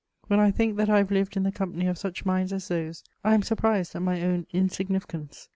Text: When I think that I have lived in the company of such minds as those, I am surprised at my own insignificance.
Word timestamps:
When 0.25 0.39
I 0.39 0.49
think 0.49 0.77
that 0.77 0.89
I 0.89 0.97
have 0.97 1.11
lived 1.11 1.37
in 1.37 1.43
the 1.43 1.51
company 1.51 1.85
of 1.85 1.95
such 1.95 2.25
minds 2.25 2.51
as 2.51 2.69
those, 2.69 3.03
I 3.23 3.35
am 3.35 3.43
surprised 3.43 3.93
at 3.93 4.01
my 4.01 4.23
own 4.23 4.47
insignificance. 4.51 5.47